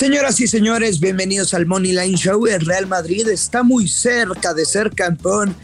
[0.00, 2.46] Señoras y señores, bienvenidos al Money Line Show.
[2.46, 5.54] El Real Madrid está muy cerca de ser campeón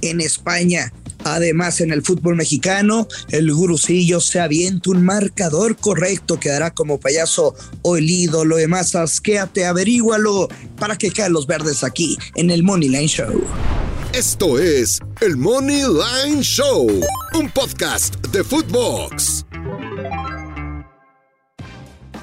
[0.00, 0.90] en España.
[1.24, 7.54] Además, en el fútbol mexicano, el gurucillo se avienta un marcador correcto, quedará como payaso
[7.82, 9.20] o el ídolo de masas.
[9.20, 10.48] Quédate, averígualo
[10.78, 13.44] para que caen los verdes aquí en el Money Line Show.
[14.14, 16.88] Esto es el Money Line Show,
[17.34, 19.44] un podcast de Footbox.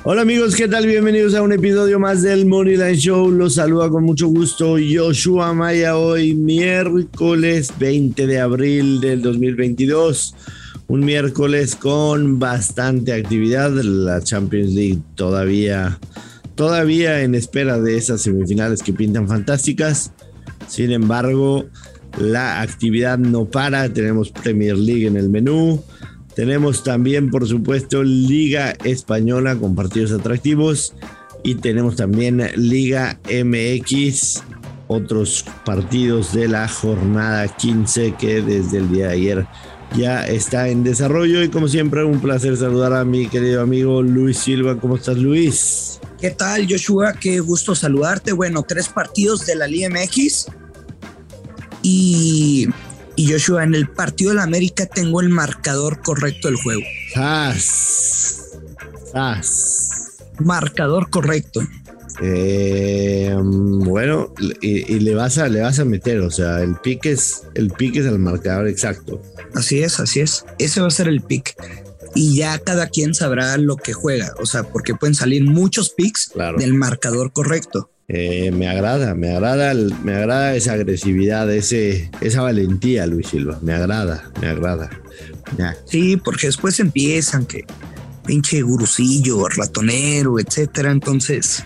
[0.06, 0.88] Hola amigos, ¿qué tal?
[0.88, 3.30] Bienvenidos a un episodio más del Money Line Show.
[3.32, 10.36] Los saluda con mucho gusto Joshua Maya hoy, miércoles 20 de abril del 2022.
[10.88, 13.72] Un miércoles con bastante actividad.
[13.72, 16.00] La Champions League todavía,
[16.56, 20.14] todavía en espera de esas semifinales que pintan fantásticas.
[20.70, 21.66] Sin embargo,
[22.18, 23.94] la actividad no para.
[23.94, 25.84] Tenemos Premier League en el menú.
[26.40, 30.94] Tenemos también, por supuesto, Liga Española con partidos atractivos.
[31.44, 34.42] Y tenemos también Liga MX,
[34.88, 39.48] otros partidos de la jornada 15 que desde el día de ayer
[39.98, 41.44] ya está en desarrollo.
[41.44, 44.80] Y como siempre, un placer saludar a mi querido amigo Luis Silva.
[44.80, 46.00] ¿Cómo estás, Luis?
[46.22, 47.16] ¿Qué tal, Joshua?
[47.20, 48.32] Qué gusto saludarte.
[48.32, 50.46] Bueno, tres partidos de la Liga MX.
[51.84, 52.70] Y
[53.20, 56.84] y Joshua, en el partido de la América tengo el marcador correcto del juego.
[57.14, 58.58] ¡Sas!
[59.12, 60.20] ¡Sas!
[60.40, 61.60] Marcador correcto.
[62.22, 67.44] Eh, bueno, y, le vas a le vas a meter, o sea, el pick es
[67.56, 69.22] el pick es el marcador exacto.
[69.54, 70.46] Así es, así es.
[70.58, 71.58] Ese va a ser el pick.
[72.16, 76.32] Y ya cada quien sabrá lo que juega, o sea, porque pueden salir muchos picks
[76.58, 77.90] del marcador correcto.
[78.12, 79.72] Eh, me agrada, me agrada,
[80.04, 83.60] me agrada esa agresividad, ese, esa valentía, Luis Silva.
[83.62, 84.90] Me agrada, me agrada.
[85.86, 87.66] Sí, porque después empiezan que
[88.26, 90.92] pinche gurucillo, ratonero, etcétera.
[90.92, 91.66] Entonces,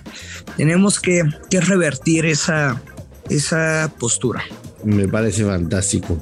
[0.57, 2.81] tenemos que, que revertir esa,
[3.29, 4.43] esa postura.
[4.83, 6.21] Me parece fantástico.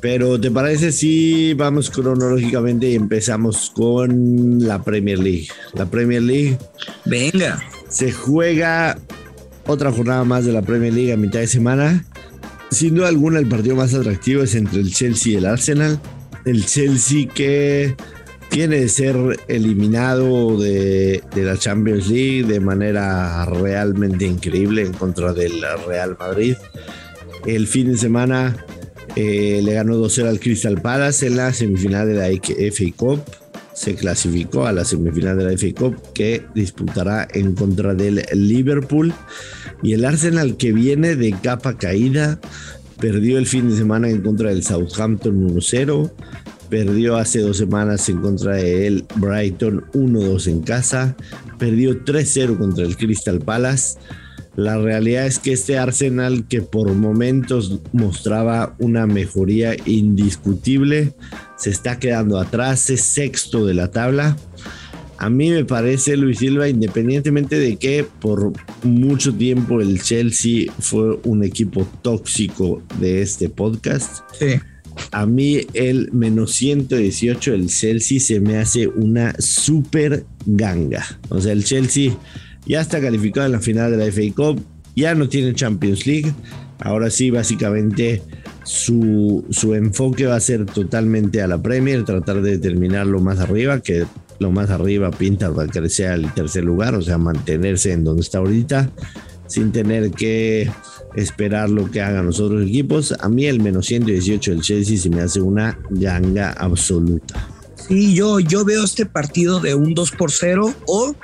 [0.00, 5.48] Pero ¿te parece si vamos cronológicamente y empezamos con la Premier League?
[5.74, 6.56] La Premier League.
[7.04, 7.62] Venga.
[7.88, 8.96] Se juega
[9.66, 12.04] otra jornada más de la Premier League a mitad de semana.
[12.70, 16.00] Sin duda alguna, el partido más atractivo es entre el Chelsea y el Arsenal.
[16.44, 17.94] El Chelsea que
[18.48, 19.16] tiene de ser
[19.48, 26.56] eliminado de, la Champions League de manera realmente increíble en contra del Real Madrid.
[27.46, 28.64] El fin de semana
[29.16, 32.26] eh, le ganó 2-0 al Crystal Palace en la semifinal de la
[32.72, 33.20] FA Cup
[33.74, 39.12] se clasificó a la semifinal de la FA Cup que disputará en contra del Liverpool.
[39.82, 42.38] Y el Arsenal que viene de capa caída
[42.98, 46.10] perdió el fin de semana en contra del Southampton 1-0
[46.68, 51.16] perdió hace dos semanas en contra del Brighton 1-2 en casa
[51.58, 53.98] perdió 3-0 contra el Crystal Palace
[54.56, 61.14] la realidad es que este Arsenal que por momentos mostraba una mejoría indiscutible,
[61.56, 64.36] se está quedando atrás, es sexto de la tabla.
[65.18, 68.52] A mí me parece, Luis Silva, independientemente de que por
[68.82, 74.22] mucho tiempo el Chelsea fue un equipo tóxico de este podcast.
[75.12, 81.04] A mí el menos 118 del Chelsea se me hace una super ganga.
[81.28, 82.12] O sea, el Chelsea
[82.66, 84.62] ya está calificado en la final de la FA Cup,
[84.96, 86.32] ya no tiene Champions League.
[86.78, 88.22] Ahora sí, básicamente
[88.64, 93.38] su, su enfoque va a ser totalmente a la Premier, tratar de terminar lo más
[93.38, 94.06] arriba, que
[94.38, 98.22] lo más arriba pinta para que sea el tercer lugar, o sea, mantenerse en donde
[98.22, 98.90] está ahorita,
[99.46, 100.70] sin tener que
[101.14, 103.14] esperar lo que hagan los otros equipos.
[103.20, 107.46] A mí el menos 118 del Chelsea se me hace una ganga absoluta.
[107.88, 111.14] Sí, yo, yo veo este partido de un 2 por 0 o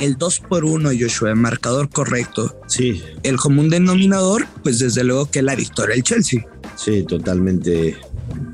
[0.00, 2.60] el 2 por 1 Joshua, el marcador correcto.
[2.66, 3.02] Sí.
[3.22, 6.46] El común denominador, pues desde luego que la victoria del Chelsea.
[6.76, 7.96] Sí, totalmente,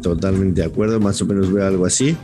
[0.03, 2.17] totalmente de acuerdo, más o menos veo algo así.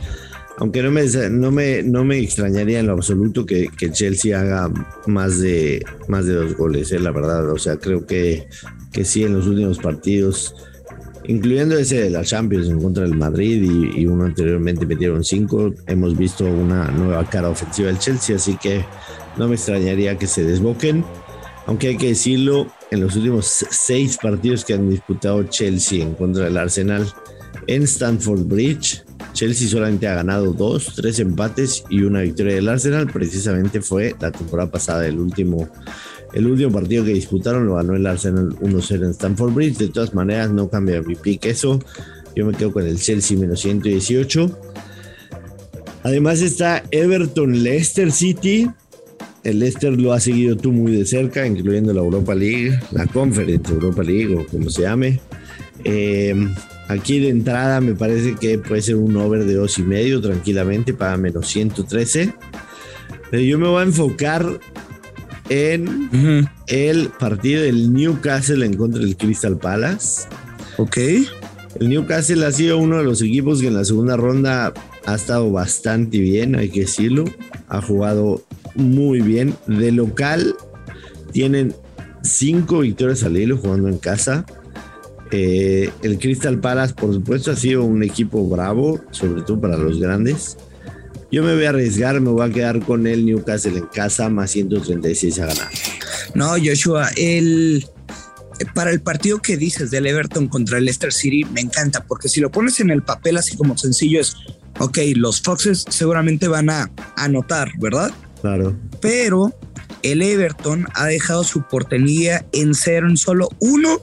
[0.57, 4.71] Aunque no me, no me, no me extrañaría en lo absoluto que, que Chelsea haga
[5.07, 7.49] más de, más de dos goles, eh, la verdad.
[7.51, 8.47] O sea, creo que,
[8.91, 10.53] que sí, en los últimos partidos,
[11.25, 15.73] incluyendo ese de la Champions en contra del Madrid y, y uno anteriormente metieron cinco,
[15.87, 18.85] hemos visto una nueva cara ofensiva del Chelsea, así que
[19.37, 21.05] no me extrañaría que se desboquen.
[21.67, 26.45] Aunque hay que decirlo, en los últimos seis partidos que han disputado Chelsea en contra
[26.45, 27.07] del Arsenal
[27.67, 33.07] en Stanford Bridge, Chelsea solamente ha ganado dos, tres empates y una victoria del Arsenal.
[33.11, 35.69] Precisamente fue la temporada pasada, el último,
[36.33, 39.77] el último partido que disputaron lo ganó el Arsenal 1-0 en Stanford Bridge.
[39.77, 41.79] De todas maneras, no cambia mi pick eso.
[42.35, 44.59] Yo me quedo con el Chelsea menos 118.
[46.03, 48.69] Además está Everton Leicester City
[49.43, 53.71] el Leicester lo has seguido tú muy de cerca, incluyendo la Europa League, la Conference
[53.71, 55.19] Europa League o como se llame.
[55.83, 56.35] Eh,
[56.87, 60.93] aquí de entrada me parece que puede ser un over de dos y medio tranquilamente
[60.93, 62.33] para menos 113.
[63.31, 64.59] Pero yo me voy a enfocar
[65.49, 70.27] en el partido del Newcastle en contra del Crystal Palace.
[70.77, 70.97] Ok.
[71.79, 74.73] El Newcastle ha sido uno de los equipos que en la segunda ronda
[75.05, 77.25] ha estado bastante bien, hay que decirlo.
[77.69, 78.43] Ha jugado
[78.75, 79.55] muy bien.
[79.67, 80.55] De local
[81.31, 81.75] tienen
[82.23, 84.45] cinco victorias al hilo jugando en casa.
[85.31, 89.99] Eh, el Crystal Palace, por supuesto, ha sido un equipo bravo, sobre todo para los
[89.99, 90.57] grandes.
[91.31, 94.51] Yo me voy a arriesgar, me voy a quedar con el Newcastle en casa, más
[94.51, 95.69] 136 a ganar.
[96.35, 97.85] No, Joshua, el,
[98.75, 102.41] para el partido que dices del Everton contra el Leicester City, me encanta, porque si
[102.41, 104.35] lo pones en el papel así como sencillo es,
[104.79, 108.11] ok, los Foxes seguramente van a anotar, ¿verdad?
[108.41, 108.75] Claro.
[109.01, 109.53] Pero
[110.03, 114.01] el Everton ha dejado su portería en cero en solo uno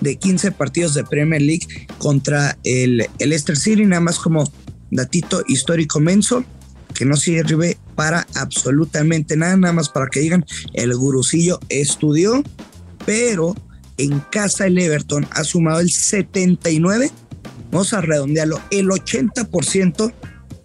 [0.00, 1.66] de 15 partidos de Premier League
[1.98, 4.50] contra el, el Leicester City, nada más como
[4.90, 6.44] datito histórico menso
[6.94, 10.44] que no sirve para absolutamente nada, nada más para que digan,
[10.74, 12.42] el gurucillo estudió,
[13.06, 13.54] pero
[13.98, 17.10] en casa el Everton ha sumado el 79,
[17.70, 20.12] vamos a redondearlo, el 80%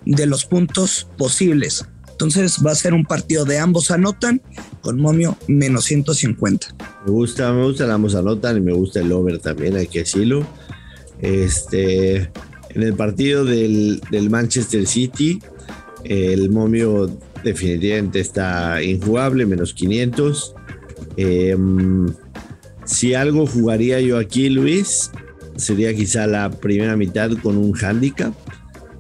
[0.06, 1.86] de los puntos posibles.
[2.24, 4.42] Entonces va a ser un partido de ambos anotan
[4.80, 6.68] con momio menos 150.
[7.06, 10.00] Me gusta, me gusta el ambos anotan y me gusta el over también, hay que
[10.00, 10.48] decirlo.
[11.20, 12.16] Este,
[12.70, 15.42] en el partido del, del Manchester City,
[16.06, 17.12] el momio
[17.44, 20.56] definitivamente está injugable, menos 500.
[21.18, 22.08] Em,
[22.86, 25.12] si algo jugaría yo aquí, Luis,
[25.58, 28.34] sería quizá la primera mitad con un handicap.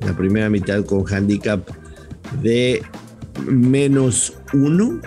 [0.06, 1.66] La primera mitad con handicap
[2.42, 2.84] de
[3.46, 5.02] menos 1.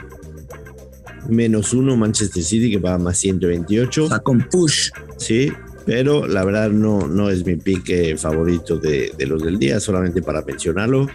[1.28, 4.04] Menos 1 Manchester City que paga más 128.
[4.04, 4.90] O sea, con push.
[5.16, 5.52] Sí,
[5.84, 10.22] pero la verdad no, no es mi pique favorito de, de los del día, solamente
[10.22, 11.08] para mencionarlo.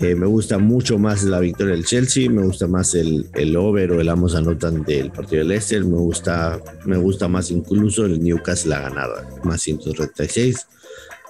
[0.00, 3.92] Eh, me gusta mucho más la victoria del Chelsea, me gusta más el, el over
[3.92, 8.20] o el Amos anotan del partido del Leicester, me gusta, me gusta más incluso el
[8.20, 9.08] Newcastle a ganar,
[9.44, 10.66] más 136.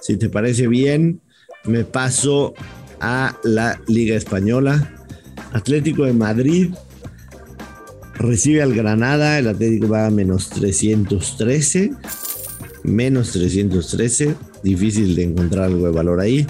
[0.01, 1.21] Si te parece bien,
[1.65, 2.55] me paso
[2.99, 4.94] a la Liga Española.
[5.55, 6.73] Atlético de Madrid
[8.15, 11.93] recibe al Granada, el Atlético va a menos 313,
[12.83, 16.45] menos 313, difícil de encontrar algo de valor ahí.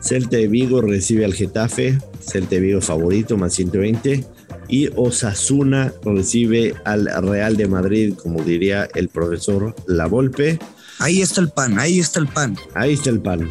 [0.00, 4.24] Celta de Vigo recibe al Getafe, Celta de Vigo favorito, más 120.
[4.68, 10.58] Y Osasuna recibe al Real de Madrid, como diría el profesor La Volpe.
[10.98, 12.56] Ahí está el pan, ahí está el pan.
[12.74, 13.50] Ahí está el pan.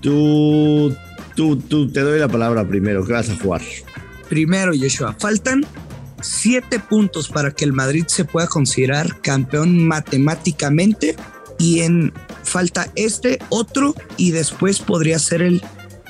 [0.00, 0.94] Tú,
[1.38, 3.06] tú, tú, te doy la palabra primero.
[3.06, 3.62] ¿Qué vas a jugar?
[4.28, 5.64] Primero, Yeshua, faltan
[6.20, 11.14] siete puntos para que el Madrid se pueda considerar campeón matemáticamente
[11.60, 12.12] y en
[12.42, 15.62] falta este, otro y después podría ser el,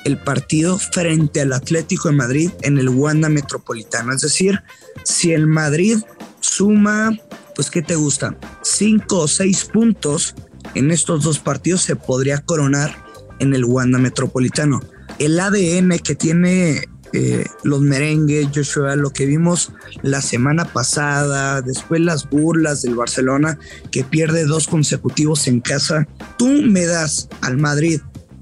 [0.03, 4.11] el partido frente al Atlético de Madrid en el Wanda Metropolitano.
[4.11, 4.63] Es decir,
[5.03, 5.99] si el Madrid
[6.39, 7.15] suma,
[7.53, 8.35] pues ¿qué te gusta?
[8.63, 10.33] Cinco o seis puntos
[10.73, 13.05] en estos dos partidos se podría coronar
[13.37, 14.81] en el Wanda Metropolitano.
[15.19, 16.81] El ADN que tiene
[17.11, 19.71] eh, los merengues, Joshua, lo que vimos
[20.03, 23.57] la semana pasada, después las burlas del Barcelona
[23.91, 26.07] que pierde dos consecutivos en casa.
[26.37, 27.99] Tú me das al Madrid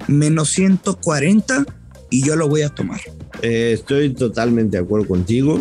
[0.08, 1.66] menos 140
[2.10, 3.00] y yo lo voy a tomar.
[3.42, 5.60] Eh, estoy totalmente de acuerdo contigo.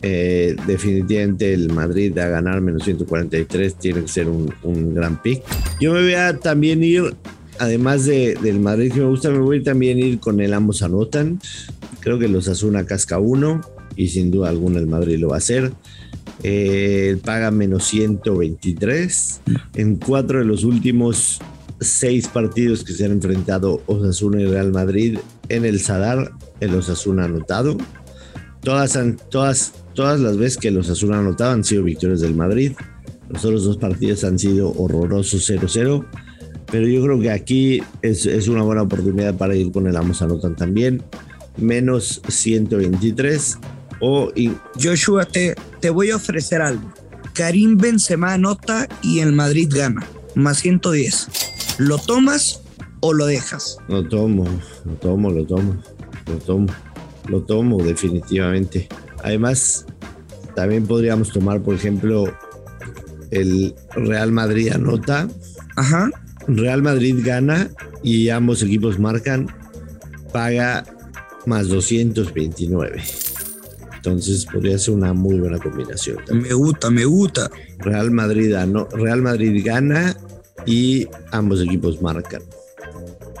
[0.00, 5.42] Eh, definitivamente el Madrid a ganar menos 143 tiene que ser un, un gran pick.
[5.80, 7.14] Yo me voy a también ir,
[7.58, 10.82] además de, del Madrid que me gusta, me voy a también ir con el ambos
[10.82, 11.40] anotan.
[12.00, 13.60] Creo que los Asuna casca uno
[13.96, 15.72] y sin duda alguna el Madrid lo va a hacer.
[16.42, 19.40] Eh, paga menos 123.
[19.74, 21.40] En cuatro de los últimos
[21.80, 27.22] seis partidos que se han enfrentado Osasuna y Real Madrid en el Sadar, el Osasuna
[27.22, 27.76] ha anotado.
[28.60, 28.94] Todas,
[30.20, 32.72] las veces que los Osasuna han anotado han sido victorias del Madrid.
[33.28, 36.04] Los otros dos partidos han sido horrorosos 0-0.
[36.70, 40.20] Pero yo creo que aquí es, es, una buena oportunidad para ir con el Amos
[40.20, 41.02] Anotan también.
[41.56, 43.58] Menos 123.
[44.00, 44.30] O
[44.80, 46.92] Joshua, te, te voy a ofrecer algo.
[47.32, 50.06] Karim Benzema anota y el Madrid gana.
[50.34, 51.28] Más 110.
[51.78, 52.62] ¿Lo tomas
[53.00, 53.78] o lo dejas?
[53.88, 54.44] Lo tomo,
[54.84, 55.82] lo tomo, lo tomo,
[56.26, 56.66] lo tomo,
[57.28, 58.88] lo tomo definitivamente.
[59.22, 59.86] Además,
[60.54, 62.32] también podríamos tomar, por ejemplo,
[63.30, 65.28] el Real Madrid anota.
[65.76, 66.10] Ajá.
[66.48, 67.70] Real Madrid gana
[68.02, 69.48] y ambos equipos marcan,
[70.32, 70.84] paga
[71.46, 73.02] más 229.
[73.96, 76.18] Entonces podría ser una muy buena combinación.
[76.32, 77.50] Me gusta, me gusta.
[77.78, 78.54] Real Madrid,
[78.92, 80.16] Real Madrid gana
[80.64, 82.42] y ambos equipos marcan.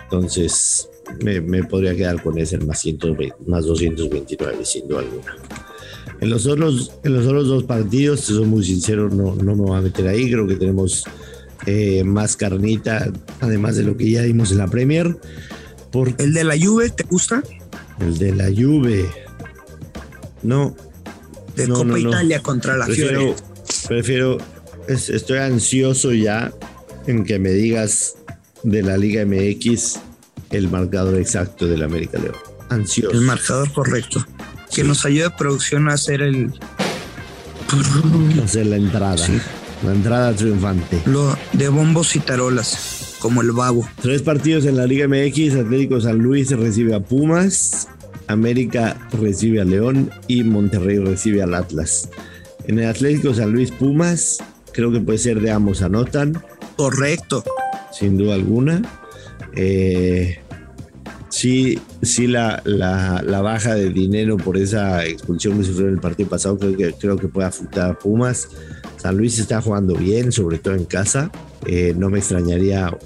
[0.04, 0.88] Entonces
[1.22, 5.36] me, podría quedar con ese más, 120, más 229, sin duda alguna.
[6.20, 9.62] En los otros, en los otros dos partidos, si soy muy sincero, no, no me
[9.62, 10.30] voy a meter ahí.
[10.30, 11.04] Creo que tenemos
[11.66, 13.10] eh, más carnita,
[13.40, 15.16] además de lo que ya dimos en la Premier.
[16.18, 17.42] ¿El de la Juve te gusta?
[17.98, 19.08] El de la Juve.
[20.42, 20.76] No.
[21.56, 23.34] De Copa Italia contra la prefiero,
[23.88, 24.38] Prefiero,
[24.86, 26.52] estoy ansioso ya
[27.06, 28.14] en que me digas
[28.62, 29.98] de la Liga MX
[30.50, 32.36] el marcador exacto del América León.
[32.68, 33.16] Ansioso.
[33.16, 34.24] El marcador correcto.
[34.72, 36.52] Que nos ayude a producción a hacer el.
[38.44, 39.26] hacer la entrada.
[39.84, 41.00] La entrada triunfante.
[41.06, 43.88] Lo de bombos y tarolas, como el babo.
[44.02, 45.54] Tres partidos en la Liga MX.
[45.54, 47.88] Atlético San Luis recibe a Pumas.
[48.26, 52.10] América recibe a León y Monterrey recibe al Atlas.
[52.66, 54.38] En el Atlético San Luis Pumas,
[54.72, 56.42] creo que puede ser de ambos anotan.
[56.76, 57.44] Correcto.
[57.92, 58.82] Sin duda alguna.
[59.54, 60.38] Eh,
[61.28, 66.28] sí, sí la, la, baja de dinero por esa expulsión que sufrió en el partido
[66.28, 68.48] pasado creo que, creo que puede afectar a Pumas.
[68.98, 71.30] San Luis está jugando bien, sobre todo en casa.
[71.66, 72.96] Eh, no me extrañaría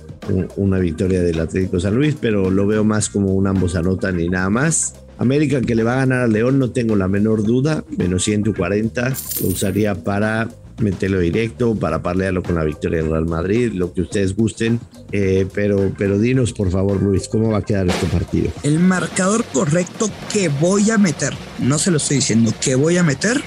[0.56, 4.28] una victoria del Atlético San Luis, pero lo veo más como un ambos anotan y
[4.28, 4.94] nada más.
[5.18, 9.12] América que le va a ganar a León, no tengo la menor duda, menos 140,
[9.42, 14.02] lo usaría para meterlo directo, para parlearlo con la victoria del Real Madrid, lo que
[14.02, 14.80] ustedes gusten,
[15.12, 18.50] eh, pero, pero dinos por favor Luis, ¿cómo va a quedar este partido?
[18.62, 23.04] El marcador correcto que voy a meter, no se lo estoy diciendo, que voy a
[23.04, 23.40] meter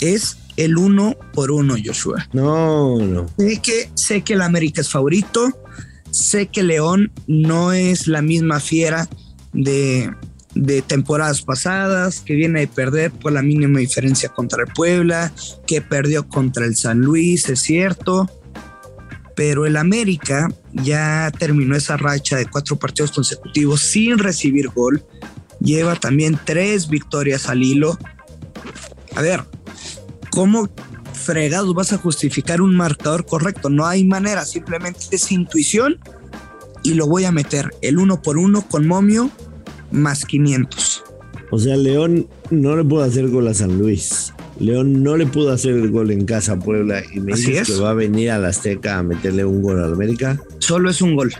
[0.00, 2.28] es el uno por uno, Joshua.
[2.32, 3.26] No, no.
[3.38, 5.56] Sé que, sé que el América es favorito,
[6.10, 9.08] sé que León no es la misma fiera
[9.52, 10.12] de,
[10.56, 15.32] de temporadas pasadas, que viene de perder por la mínima diferencia contra el Puebla,
[15.64, 18.28] que perdió contra el San Luis, es cierto,
[19.36, 25.04] pero el América ya terminó esa racha de cuatro partidos consecutivos sin recibir gol,
[25.60, 27.96] lleva también tres victorias al hilo.
[29.14, 29.44] A ver,
[30.38, 30.68] ¿cómo
[31.14, 33.70] fregados vas a justificar un marcador correcto?
[33.70, 35.98] No hay manera, simplemente es intuición
[36.84, 39.32] y lo voy a meter el uno por uno con Momio
[39.90, 41.02] más 500.
[41.50, 44.32] O sea, León no le pudo hacer gol a San Luis.
[44.60, 47.80] León no le pudo hacer el gol en casa a Puebla y me dice que
[47.80, 50.40] va a venir a la Azteca a meterle un gol a América.
[50.60, 51.34] Solo es un gol.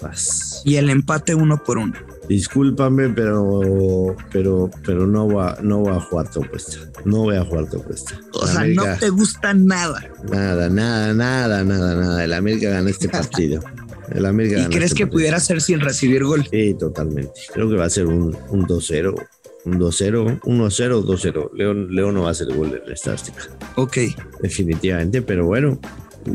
[0.00, 0.62] Paz.
[0.64, 1.94] Y el empate uno por uno.
[2.28, 6.78] Discúlpame, pero pero pero no voy a, no voy a jugar tu apuesta.
[7.04, 8.20] No voy a jugar tu apuesta.
[8.32, 10.10] O sea, no te gusta nada.
[10.30, 12.24] Nada, nada, nada, nada, nada.
[12.24, 13.62] El América gana este partido.
[14.14, 16.46] ¿Y crees que pudiera ser sin recibir gol?
[16.50, 17.40] Sí, totalmente.
[17.52, 19.14] Creo que va a ser un, 2-0.
[19.64, 21.50] Un 2-0, 1-0, 2-0.
[21.54, 23.16] León, León no va a hacer gol en esta
[23.74, 23.98] Ok.
[24.40, 25.78] Definitivamente, pero bueno,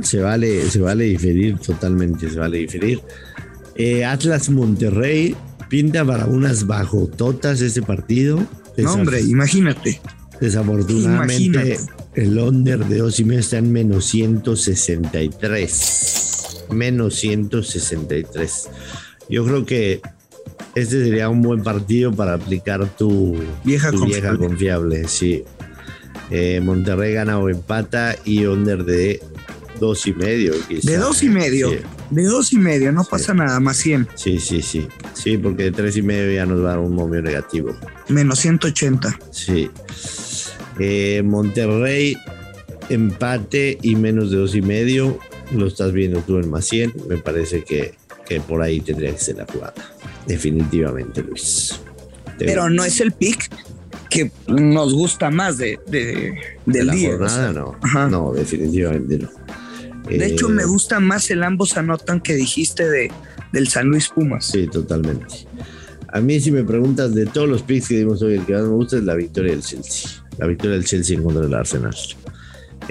[0.01, 3.01] se vale, se vale diferir totalmente, se vale diferir.
[3.75, 5.36] Eh, Atlas Monterrey
[5.69, 8.45] pinta para unas bajototas este partido.
[8.77, 10.00] No, hombre, imagínate.
[10.39, 11.79] Desafortunadamente,
[12.15, 16.21] el under de Osimhen está en menos 163
[16.71, 18.69] menos 163.
[19.29, 20.01] Yo creo que
[20.75, 23.91] este sería un buen partido para aplicar tu vieja,
[24.38, 25.07] confiable.
[25.07, 25.43] Sí.
[26.29, 29.21] Eh, Monterrey gana o empata y under de
[29.82, 30.54] dos y medio.
[30.70, 31.72] De dos y medio.
[32.12, 34.10] De dos y medio, no pasa nada, más 100.
[34.16, 34.88] Sí, sí, sí.
[35.14, 37.76] Sí, porque de tres y medio ya nos va a dar un momio negativo.
[38.08, 39.20] Menos 180.
[39.32, 39.72] Sí.
[40.80, 42.16] Eh, Monterrey
[42.90, 45.18] empate y menos de dos y medio
[45.52, 47.96] lo estás viendo tú en más 100, me parece que,
[48.26, 49.74] que por ahí tendría que ser la jugada.
[50.28, 51.80] Definitivamente, Luis.
[52.38, 53.50] Pero no es el pick
[54.10, 56.34] que nos gusta más de, de
[56.66, 59.30] del la Jornada, no, no, definitivamente no.
[60.08, 63.12] De hecho, me eh, gusta más el ambos anotan que dijiste de,
[63.51, 64.46] del San Luis Pumas.
[64.46, 65.48] Sí, totalmente.
[66.08, 68.63] A mí, si me preguntas de todos los picks que dimos hoy, el que más
[68.63, 70.10] me gusta es la victoria del Chelsea.
[70.38, 71.96] La victoria del Chelsea en contra del Arsenal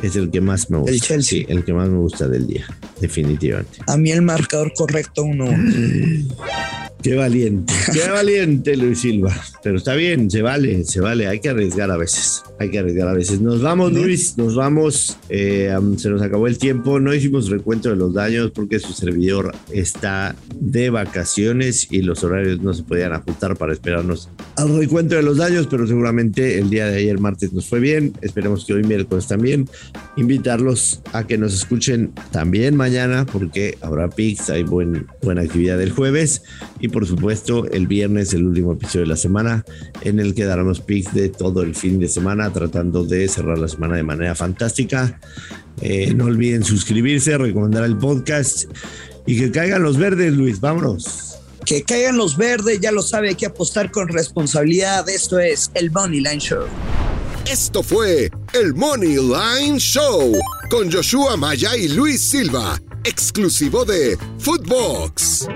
[0.03, 0.93] es el que más me gusta.
[0.93, 1.45] El Chelsea.
[1.49, 2.67] el que más me gusta del día,
[3.01, 3.79] definitivamente.
[3.87, 5.47] A mí el marcador correcto uno.
[7.03, 9.35] Qué valiente, qué valiente Luis Silva.
[9.63, 11.27] Pero está bien, se vale, se vale.
[11.27, 12.43] Hay que arriesgar a veces.
[12.59, 13.41] Hay que arriesgar a veces.
[13.41, 15.17] Nos vamos, Luis, nos vamos.
[15.31, 17.01] Eh, se nos acabó el tiempo.
[17.01, 22.61] No hicimos recuento de los daños porque su servidor está de vacaciones y los horarios
[22.61, 26.87] no se podían ajustar para esperarnos al recuento de los daños, pero seguramente el día
[26.87, 28.13] de ayer martes nos fue bien.
[28.21, 29.69] Esperemos que hoy miércoles también.
[30.17, 35.93] Invitarlos a que nos escuchen también mañana porque habrá pics, hay buen, buena actividad el
[35.93, 36.43] jueves.
[36.79, 39.65] Y por supuesto el viernes el último episodio de la semana
[40.03, 43.69] en el que daremos picks de todo el fin de semana tratando de cerrar la
[43.69, 45.21] semana de manera fantástica.
[45.81, 48.65] Eh, no olviden suscribirse, recomendar el podcast
[49.27, 50.61] y que caigan los verdes, Luis.
[50.61, 51.37] Vámonos.
[51.65, 55.09] Que caigan los verdes, ya lo sabe, hay que apostar con responsabilidad.
[55.09, 56.65] Esto es el Money Line Show.
[57.51, 60.39] Esto fue el Money Line Show
[60.71, 65.49] con Joshua Maya y Luis Silva, exclusivo de Footbox.